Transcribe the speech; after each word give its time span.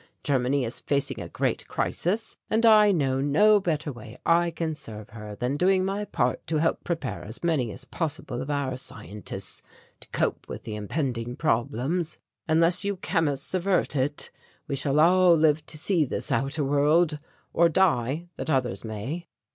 Germany 0.23 0.65
is 0.65 0.79
facing 0.79 1.21
a 1.21 1.29
great 1.29 1.67
crisis, 1.67 2.35
and 2.49 2.65
I 2.65 2.91
know 2.91 3.21
no 3.21 3.59
better 3.59 3.91
way 3.93 4.17
I 4.25 4.49
can 4.49 4.73
serve 4.73 5.11
her 5.11 5.35
than 5.35 5.57
doing 5.57 5.85
my 5.85 6.05
part 6.05 6.47
to 6.47 6.57
help 6.57 6.83
prepare 6.83 7.23
as 7.23 7.43
many 7.43 7.71
as 7.71 7.85
possible 7.85 8.41
of 8.41 8.49
our 8.49 8.77
scientists 8.77 9.61
to 9.99 10.09
cope 10.09 10.47
with 10.49 10.63
the 10.63 10.75
impending 10.75 11.35
problems. 11.35 12.17
Unless 12.49 12.83
you 12.83 12.95
chemists 12.97 13.53
avert 13.53 13.95
it, 13.95 14.31
we 14.67 14.75
shall 14.75 14.99
all 14.99 15.35
live 15.35 15.63
to 15.67 15.77
see 15.77 16.03
this 16.03 16.31
outer 16.31 16.63
world, 16.63 17.19
or 17.53 17.69
die 17.69 18.25
that 18.37 18.49
others 18.49 18.83
may." 18.83 19.27